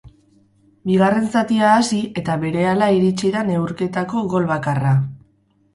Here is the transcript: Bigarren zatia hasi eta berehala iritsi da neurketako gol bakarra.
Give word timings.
Bigarren 0.91 1.27
zatia 1.35 1.69
hasi 1.73 1.99
eta 2.23 2.39
berehala 2.45 2.89
iritsi 2.97 3.33
da 3.37 3.45
neurketako 3.53 4.27
gol 4.35 4.53
bakarra. 4.57 5.01